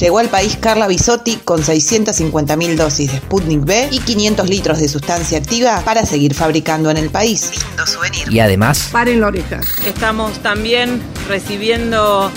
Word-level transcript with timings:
Llegó 0.00 0.18
al 0.18 0.28
país 0.28 0.56
Carla 0.60 0.86
Bisotti 0.86 1.36
con 1.36 1.62
650.000 1.62 2.76
dosis 2.76 3.12
de 3.12 3.18
Sputnik 3.18 3.64
B 3.64 3.88
y 3.90 3.98
500 4.00 4.48
litros 4.48 4.78
de 4.78 4.88
sustancia 4.88 5.38
activa 5.38 5.82
para 5.84 6.04
seguir 6.06 6.34
fabricando 6.34 6.90
en 6.90 6.96
el 6.96 7.10
país. 7.10 7.50
Lindo 7.66 7.86
souvenir. 7.86 8.32
Y 8.32 8.40
además, 8.40 8.88
Paren 8.92 9.20
la 9.20 9.28
oreja. 9.28 9.60
Estamos 9.86 10.38
también 10.40 11.00
recibiendo 11.28 12.30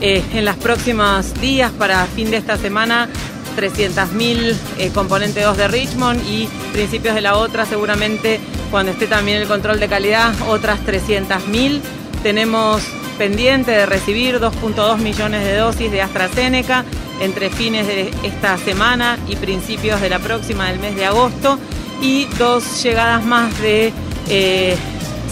eh, 0.00 0.22
en 0.32 0.44
los 0.44 0.56
próximos 0.56 1.34
días, 1.40 1.70
para 1.72 2.06
fin 2.06 2.30
de 2.30 2.38
esta 2.38 2.56
semana, 2.56 3.08
300.000 3.56 4.56
eh, 4.78 4.90
componente 4.94 5.42
2 5.42 5.56
de 5.56 5.68
Richmond 5.68 6.22
y 6.26 6.48
principios 6.72 7.14
de 7.14 7.20
la 7.20 7.36
otra, 7.36 7.66
seguramente 7.66 8.40
cuando 8.70 8.92
esté 8.92 9.06
también 9.06 9.38
el 9.38 9.48
control 9.48 9.80
de 9.80 9.88
calidad, 9.88 10.32
otras 10.48 10.80
300.000. 10.80 11.80
Tenemos 12.22 12.82
pendiente 13.18 13.70
de 13.70 13.86
recibir 13.86 14.40
2.2 14.40 14.98
millones 14.98 15.44
de 15.44 15.56
dosis 15.56 15.90
de 15.90 16.02
AstraZeneca 16.02 16.84
entre 17.20 17.50
fines 17.50 17.86
de 17.86 18.12
esta 18.22 18.56
semana 18.58 19.18
y 19.28 19.36
principios 19.36 20.00
de 20.00 20.08
la 20.08 20.18
próxima 20.18 20.68
del 20.68 20.78
mes 20.78 20.96
de 20.96 21.06
agosto 21.06 21.58
y 22.00 22.26
dos 22.38 22.82
llegadas 22.82 23.24
más 23.24 23.58
de 23.60 23.92
eh, 24.28 24.76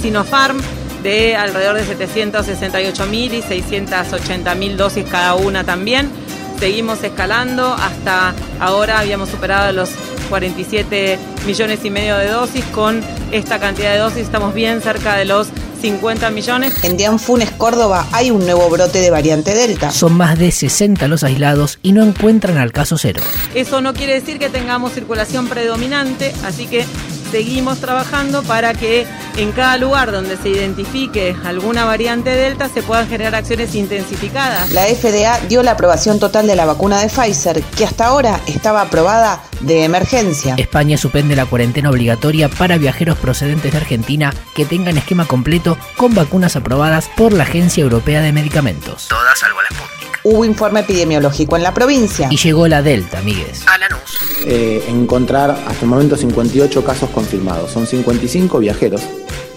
Sinopharm 0.00 0.58
de 1.02 1.36
alrededor 1.36 1.76
de 1.76 1.84
768 1.84 3.06
mil 3.06 3.32
y 3.34 3.42
680 3.42 4.54
mil 4.54 4.76
dosis 4.76 5.04
cada 5.10 5.34
una 5.34 5.64
también. 5.64 6.10
Seguimos 6.58 7.02
escalando, 7.04 7.72
hasta 7.72 8.34
ahora 8.58 8.98
habíamos 8.98 9.28
superado 9.28 9.72
los 9.72 9.90
47 10.28 11.18
millones 11.46 11.84
y 11.84 11.90
medio 11.90 12.16
de 12.16 12.28
dosis. 12.28 12.64
Con 12.66 13.00
esta 13.30 13.60
cantidad 13.60 13.92
de 13.92 13.98
dosis 13.98 14.18
estamos 14.18 14.54
bien 14.54 14.82
cerca 14.82 15.16
de 15.16 15.24
los 15.24 15.48
50 15.80 16.30
millones. 16.30 16.84
En 16.84 16.96
Dianfunes, 16.96 17.50
Córdoba, 17.52 18.06
hay 18.12 18.30
un 18.30 18.40
nuevo 18.40 18.68
brote 18.68 19.00
de 19.00 19.10
variante 19.10 19.54
Delta. 19.54 19.90
son 19.90 20.14
más 20.14 20.38
de 20.38 20.50
60 20.50 21.08
los 21.08 21.22
aislados 21.24 21.78
y 21.82 21.92
no 21.92 22.02
encuentran 22.02 22.58
al 22.58 22.72
caso 22.72 22.98
cero. 22.98 23.22
Eso 23.54 23.80
no 23.80 23.94
quiere 23.94 24.14
decir 24.14 24.38
que 24.38 24.48
tengamos 24.48 24.92
circulación 24.92 25.48
predominante, 25.48 26.34
así 26.44 26.66
que 26.66 26.84
seguimos 27.30 27.80
trabajando 27.80 28.42
para 28.42 28.74
que 28.74 29.06
en 29.36 29.52
cada 29.52 29.76
lugar 29.76 30.10
donde 30.12 30.36
se 30.36 30.48
identifique 30.48 31.36
alguna 31.44 31.84
variante 31.84 32.30
Delta 32.30 32.68
se 32.68 32.82
puedan 32.82 33.08
generar 33.08 33.34
acciones 33.34 33.74
intensificadas. 33.74 34.72
La 34.72 34.82
FDA 34.82 35.38
dio 35.48 35.62
la 35.62 35.72
aprobación 35.72 36.18
total 36.18 36.46
de 36.46 36.56
la 36.56 36.64
vacuna 36.64 37.00
de 37.00 37.08
Pfizer, 37.08 37.62
que 37.62 37.84
hasta 37.84 38.06
ahora 38.06 38.40
estaba 38.46 38.82
aprobada 38.82 39.42
de 39.60 39.84
emergencia. 39.84 40.54
España 40.56 40.96
suspende 40.96 41.36
la 41.36 41.46
cuarentena 41.46 41.90
obligatoria 41.90 42.48
para 42.48 42.78
viajeros 42.78 43.18
procedentes 43.18 43.72
de 43.72 43.78
Argentina 43.78 44.32
que 44.54 44.64
tengan 44.64 44.96
esquema 44.96 45.26
completo 45.26 45.76
con 45.96 46.14
vacunas 46.14 46.56
aprobadas 46.56 47.08
por 47.16 47.32
la 47.32 47.44
Agencia 47.44 47.82
Europea 47.82 48.20
de 48.20 48.32
Medicamentos. 48.32 49.08
Todas 49.08 49.38
salvo 49.38 49.60
la 49.62 49.68
Sputnik. 49.68 49.97
Hubo 50.30 50.44
informe 50.44 50.80
epidemiológico 50.80 51.56
en 51.56 51.62
la 51.62 51.72
provincia. 51.72 52.28
Y 52.30 52.36
llegó 52.36 52.68
la 52.68 52.82
Delta, 52.82 53.20
amigues. 53.20 53.62
A 53.66 53.78
Lanús. 53.78 54.18
eh, 54.44 54.84
encontrar 54.88 55.52
hasta 55.66 55.80
el 55.80 55.86
momento 55.88 56.18
58 56.18 56.84
casos 56.84 57.08
confirmados. 57.08 57.70
Son 57.70 57.86
55 57.86 58.58
viajeros 58.58 59.00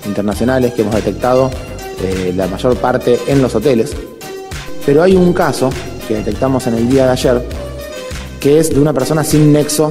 internacionales 0.06 0.74
que 0.74 0.84
hemos 0.84 0.96
detectado, 0.96 1.52
eh, 2.02 2.32
la 2.38 2.48
mayor 2.48 2.78
parte 2.78 3.20
en 3.28 3.42
los 3.42 3.54
hoteles. 3.54 3.92
Pero 4.86 5.04
hay 5.04 5.18
un 5.18 5.34
caso 5.34 5.70
que 6.08 6.14
detectamos 6.16 6.66
en 6.68 6.76
el 6.76 6.90
día 6.90 7.04
de 7.06 7.12
ayer, 7.12 7.46
que 8.40 8.60
es 8.60 8.70
de 8.74 8.80
una 8.80 8.94
persona 8.94 9.26
sin 9.26 9.52
nexo 9.52 9.90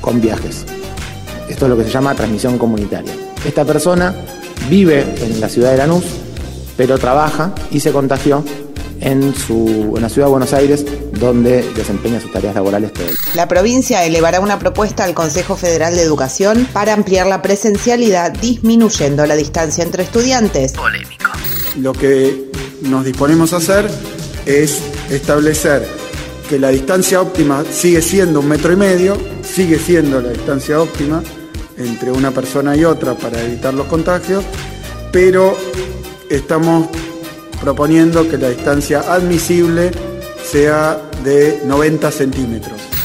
con 0.00 0.20
viajes. 0.20 0.64
Esto 1.48 1.64
es 1.66 1.70
lo 1.70 1.76
que 1.76 1.82
se 1.82 1.90
llama 1.90 2.14
transmisión 2.14 2.56
comunitaria. 2.56 3.12
Esta 3.44 3.64
persona 3.64 4.14
vive 4.70 5.04
en 5.22 5.40
la 5.40 5.48
ciudad 5.48 5.72
de 5.72 5.78
Lanús, 5.78 6.04
pero 6.76 6.98
trabaja 6.98 7.52
y 7.72 7.80
se 7.80 7.90
contagió 7.90 8.44
en, 9.08 9.34
su, 9.34 9.94
en 9.96 10.02
la 10.02 10.08
ciudad 10.08 10.26
de 10.26 10.30
Buenos 10.32 10.52
Aires, 10.52 10.84
donde 11.12 11.62
desempeña 11.72 12.20
sus 12.20 12.30
tareas 12.30 12.54
laborales 12.54 12.92
todo. 12.92 13.06
La 13.34 13.48
provincia 13.48 14.04
elevará 14.04 14.40
una 14.40 14.58
propuesta 14.58 15.04
al 15.04 15.14
Consejo 15.14 15.56
Federal 15.56 15.94
de 15.94 16.02
Educación 16.02 16.68
para 16.72 16.92
ampliar 16.92 17.26
la 17.26 17.40
presencialidad 17.40 18.32
disminuyendo 18.32 19.24
la 19.24 19.34
distancia 19.34 19.82
entre 19.82 20.02
estudiantes. 20.02 20.72
Polémico. 20.72 21.30
Lo 21.78 21.94
que 21.94 22.50
nos 22.82 23.04
disponemos 23.04 23.54
a 23.54 23.56
hacer 23.56 23.90
es 24.44 24.82
establecer 25.10 25.86
que 26.48 26.58
la 26.58 26.68
distancia 26.68 27.20
óptima 27.20 27.64
sigue 27.70 28.02
siendo 28.02 28.40
un 28.40 28.48
metro 28.48 28.72
y 28.72 28.76
medio, 28.76 29.16
sigue 29.42 29.78
siendo 29.78 30.20
la 30.20 30.30
distancia 30.30 30.80
óptima 30.80 31.22
entre 31.78 32.12
una 32.12 32.30
persona 32.30 32.76
y 32.76 32.84
otra 32.84 33.14
para 33.14 33.42
evitar 33.42 33.72
los 33.72 33.86
contagios, 33.86 34.44
pero 35.12 35.56
estamos 36.28 36.88
proponiendo 37.60 38.28
que 38.28 38.38
la 38.38 38.50
distancia 38.50 39.00
admisible 39.12 39.90
sea 40.44 41.00
de 41.24 41.62
90 41.66 42.10
centímetros. 42.10 42.97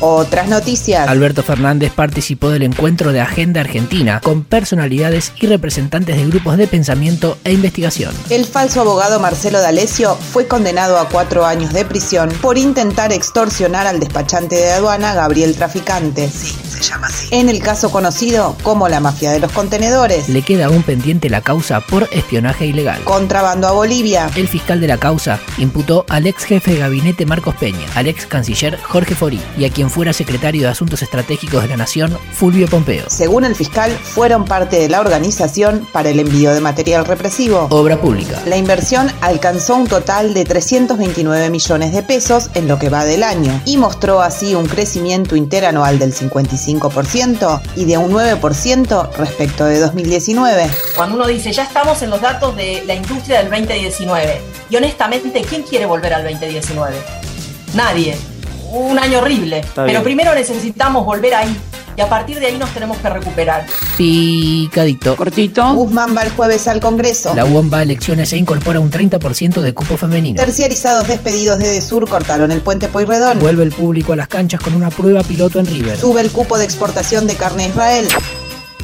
Otras 0.00 0.48
noticias. 0.48 1.08
Alberto 1.08 1.42
Fernández 1.42 1.92
participó 1.92 2.50
del 2.50 2.62
encuentro 2.62 3.12
de 3.12 3.20
Agenda 3.20 3.60
Argentina 3.60 4.20
con 4.22 4.44
personalidades 4.44 5.32
y 5.40 5.46
representantes 5.46 6.16
de 6.16 6.26
grupos 6.26 6.56
de 6.56 6.68
pensamiento 6.68 7.36
e 7.44 7.52
investigación. 7.52 8.14
El 8.30 8.44
falso 8.44 8.80
abogado 8.82 9.18
Marcelo 9.18 9.60
D'Alessio 9.60 10.14
fue 10.14 10.46
condenado 10.46 10.98
a 10.98 11.08
cuatro 11.08 11.44
años 11.44 11.72
de 11.72 11.84
prisión 11.84 12.28
por 12.40 12.58
intentar 12.58 13.12
extorsionar 13.12 13.88
al 13.88 13.98
despachante 13.98 14.54
de 14.54 14.70
aduana 14.70 15.14
Gabriel 15.14 15.56
Traficante. 15.56 16.28
Sí, 16.28 16.54
se 16.68 16.82
llama 16.82 17.08
así. 17.08 17.28
En 17.32 17.48
el 17.48 17.60
caso 17.60 17.90
conocido 17.90 18.56
como 18.62 18.88
la 18.88 19.00
mafia 19.00 19.32
de 19.32 19.40
los 19.40 19.50
contenedores. 19.50 20.28
Le 20.28 20.42
queda 20.42 20.66
aún 20.66 20.84
pendiente 20.84 21.28
la 21.28 21.40
causa 21.40 21.80
por 21.80 22.08
espionaje 22.12 22.66
ilegal. 22.66 23.02
Contrabando 23.02 23.66
a 23.66 23.72
Bolivia. 23.72 24.30
El 24.36 24.46
fiscal 24.46 24.80
de 24.80 24.86
la 24.86 24.98
causa 24.98 25.40
imputó 25.58 26.06
al 26.08 26.26
ex 26.28 26.44
jefe 26.44 26.72
de 26.72 26.78
gabinete 26.78 27.26
Marcos 27.26 27.56
Peña, 27.56 27.86
al 27.96 28.06
ex 28.06 28.26
canciller 28.26 28.78
Jorge 28.80 29.16
Forí 29.16 29.40
y 29.56 29.64
a 29.64 29.70
quien 29.70 29.87
fuera 29.88 30.12
secretario 30.12 30.62
de 30.62 30.68
Asuntos 30.68 31.02
Estratégicos 31.02 31.62
de 31.62 31.68
la 31.68 31.76
Nación, 31.76 32.16
Fulvio 32.32 32.68
Pompeo. 32.68 33.04
Según 33.08 33.44
el 33.44 33.54
fiscal, 33.54 33.90
fueron 33.90 34.44
parte 34.44 34.78
de 34.78 34.88
la 34.88 35.00
organización 35.00 35.86
para 35.92 36.10
el 36.10 36.20
envío 36.20 36.52
de 36.52 36.60
material 36.60 37.04
represivo. 37.04 37.66
Obra 37.70 38.00
pública. 38.00 38.40
La 38.46 38.56
inversión 38.56 39.10
alcanzó 39.20 39.76
un 39.76 39.86
total 39.86 40.34
de 40.34 40.44
329 40.44 41.50
millones 41.50 41.92
de 41.92 42.02
pesos 42.02 42.50
en 42.54 42.68
lo 42.68 42.78
que 42.78 42.88
va 42.88 43.04
del 43.04 43.22
año 43.22 43.60
y 43.64 43.76
mostró 43.76 44.20
así 44.20 44.54
un 44.54 44.66
crecimiento 44.66 45.36
interanual 45.36 45.98
del 45.98 46.14
55% 46.14 47.60
y 47.76 47.84
de 47.84 47.98
un 47.98 48.12
9% 48.12 49.12
respecto 49.16 49.64
de 49.64 49.80
2019. 49.80 50.70
Cuando 50.96 51.16
uno 51.16 51.26
dice, 51.26 51.52
ya 51.52 51.64
estamos 51.64 52.02
en 52.02 52.10
los 52.10 52.20
datos 52.20 52.56
de 52.56 52.82
la 52.86 52.94
industria 52.94 53.38
del 53.38 53.50
2019, 53.50 54.40
y 54.70 54.76
honestamente, 54.76 55.42
¿quién 55.42 55.62
quiere 55.62 55.86
volver 55.86 56.14
al 56.14 56.24
2019? 56.24 56.96
Nadie. 57.74 58.16
Un 58.70 58.98
año 58.98 59.18
horrible. 59.18 59.62
Pero 59.74 59.86
bien. 59.86 60.02
primero 60.02 60.34
necesitamos 60.34 61.04
volver 61.04 61.34
ahí. 61.34 61.56
Y 61.96 62.00
a 62.00 62.08
partir 62.08 62.38
de 62.38 62.46
ahí 62.46 62.56
nos 62.56 62.70
tenemos 62.70 62.96
que 62.98 63.10
recuperar. 63.10 63.66
Picadito. 63.96 65.16
Cortito. 65.16 65.74
Guzmán 65.74 66.16
va 66.16 66.22
el 66.22 66.30
jueves 66.30 66.68
al 66.68 66.78
Congreso. 66.78 67.34
La 67.34 67.44
UOM 67.44 67.72
va 67.72 67.78
a 67.78 67.82
elecciones 67.82 68.32
e 68.32 68.36
incorpora 68.36 68.78
un 68.78 68.88
30% 68.88 69.60
de 69.60 69.74
cupo 69.74 69.96
femenino. 69.96 70.40
Terciarizados 70.40 71.08
despedidos 71.08 71.58
de 71.58 71.66
Desur 71.66 72.08
cortaron 72.08 72.52
el 72.52 72.60
puente 72.60 72.86
Pueyrredón. 72.86 73.40
Vuelve 73.40 73.64
el 73.64 73.72
público 73.72 74.12
a 74.12 74.16
las 74.16 74.28
canchas 74.28 74.60
con 74.60 74.74
una 74.74 74.90
prueba 74.90 75.24
piloto 75.24 75.58
en 75.58 75.66
River. 75.66 75.98
Sube 75.98 76.20
el 76.20 76.30
cupo 76.30 76.56
de 76.56 76.66
exportación 76.66 77.26
de 77.26 77.34
carne 77.34 77.64
a 77.64 77.68
Israel. 77.68 78.08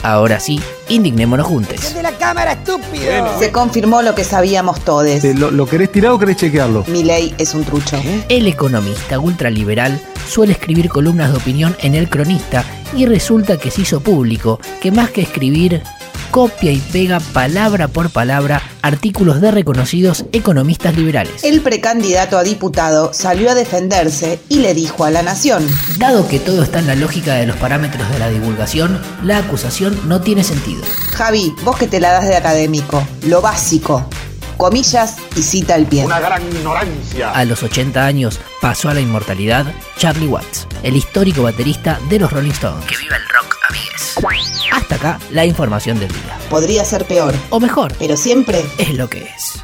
Ahora 0.04 0.38
sí, 0.38 0.60
indignémonos 0.90 1.46
juntos. 1.46 1.94
De 1.94 2.02
la 2.02 2.12
cámara, 2.12 2.52
estúpido. 2.52 3.38
Se 3.38 3.50
confirmó 3.50 4.02
lo 4.02 4.14
que 4.14 4.22
sabíamos 4.22 4.78
todos. 4.80 5.24
¿Lo, 5.24 5.50
lo 5.50 5.66
querés 5.66 5.90
tirar 5.90 6.12
o 6.12 6.18
querés 6.18 6.36
chequearlo? 6.36 6.84
Mi 6.88 7.02
ley 7.02 7.34
es 7.38 7.54
un 7.54 7.64
trucho. 7.64 7.98
El 8.28 8.46
economista 8.46 9.18
ultraliberal 9.18 9.98
suele 10.28 10.52
escribir 10.52 10.90
columnas 10.90 11.30
de 11.32 11.38
opinión 11.38 11.74
en 11.80 11.94
El 11.94 12.10
Cronista 12.10 12.66
y 12.94 13.06
resulta 13.06 13.56
que 13.56 13.70
se 13.70 13.80
hizo 13.80 14.00
público 14.00 14.60
que 14.82 14.90
más 14.92 15.08
que 15.08 15.22
escribir, 15.22 15.82
copia 16.30 16.72
y 16.72 16.78
pega 16.78 17.20
palabra 17.20 17.88
por 17.88 18.10
palabra 18.10 18.62
artículos 18.82 19.40
de 19.40 19.50
reconocidos 19.50 20.24
economistas 20.32 20.96
liberales. 20.96 21.44
El 21.44 21.60
precandidato 21.62 22.38
a 22.38 22.42
diputado 22.42 23.12
salió 23.12 23.50
a 23.50 23.54
defenderse 23.54 24.40
y 24.48 24.58
le 24.58 24.74
dijo 24.74 25.04
a 25.04 25.10
la 25.10 25.22
nación, 25.22 25.66
Dado 25.98 26.28
que 26.28 26.38
todo 26.38 26.62
está 26.62 26.80
en 26.80 26.86
la 26.86 26.94
lógica 26.94 27.34
de 27.34 27.46
los 27.46 27.56
parámetros 27.56 28.10
de 28.10 28.18
la 28.18 28.28
divulgación, 28.28 29.00
la 29.22 29.38
acusación 29.38 29.98
no 30.06 30.20
tiene 30.20 30.44
sentido. 30.44 30.82
Javi, 31.12 31.54
vos 31.64 31.76
que 31.76 31.86
te 31.86 32.00
la 32.00 32.12
das 32.12 32.26
de 32.26 32.36
académico, 32.36 33.06
lo 33.22 33.40
básico, 33.40 34.06
comillas 34.56 35.16
y 35.36 35.42
cita 35.42 35.74
al 35.74 35.86
pie. 35.86 36.04
Una 36.04 36.20
gran 36.20 36.42
ignorancia. 36.42 37.30
A 37.30 37.44
los 37.44 37.62
80 37.62 38.04
años 38.04 38.40
pasó 38.60 38.88
a 38.88 38.94
la 38.94 39.00
inmortalidad 39.00 39.66
Charlie 39.98 40.26
Watts, 40.26 40.66
el 40.82 40.96
histórico 40.96 41.42
baterista 41.42 41.98
de 42.08 42.18
los 42.18 42.32
Rolling 42.32 42.50
Stones. 42.50 42.84
Que 42.86 42.96
viva 42.96 43.16
el 43.16 43.28
rock, 43.28 43.56
amigues. 43.68 44.14
Hasta 44.72 44.94
acá 44.96 45.18
la 45.30 45.44
información 45.44 45.98
del 45.98 46.08
día. 46.08 46.38
Podría 46.50 46.84
ser 46.84 47.04
peor, 47.06 47.34
O 47.50 47.60
mejor, 47.60 47.94
pero 47.98 48.16
siempre 48.16 48.64
es 48.78 48.94
lo 48.94 49.08
que 49.08 49.22
es. 49.22 49.62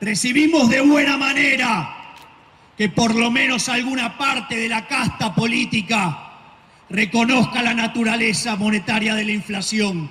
Recibimos 0.00 0.68
de 0.70 0.80
buena 0.80 1.16
manera 1.16 2.14
que 2.76 2.88
por 2.88 3.14
lo 3.14 3.30
menos 3.30 3.68
alguna 3.68 4.16
parte 4.16 4.56
de 4.56 4.68
la 4.68 4.86
casta 4.86 5.34
política 5.34 6.28
reconozca 6.88 7.62
la 7.62 7.74
naturaleza 7.74 8.54
monetaria 8.54 9.16
de 9.16 9.24
la 9.24 9.32
inflación. 9.32 10.08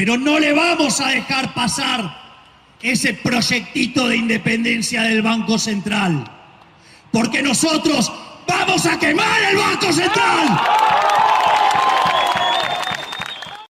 Pero 0.00 0.16
no 0.16 0.38
le 0.38 0.54
vamos 0.54 0.98
a 1.02 1.08
dejar 1.08 1.52
pasar 1.52 2.10
ese 2.80 3.12
proyectito 3.12 4.08
de 4.08 4.16
independencia 4.16 5.02
del 5.02 5.20
Banco 5.20 5.58
Central, 5.58 6.24
porque 7.12 7.42
nosotros 7.42 8.10
vamos 8.48 8.86
a 8.86 8.98
quemar 8.98 9.42
el 9.50 9.58
Banco 9.58 9.92
Central. 9.92 10.58